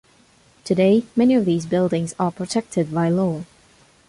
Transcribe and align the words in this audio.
Today, 0.63 1.03
many 1.15 1.35
of 1.35 1.45
these 1.45 1.67
buildings 1.67 2.15
are 2.19 2.31
protected 2.31 2.91
by 2.91 3.09
law. 3.09 3.45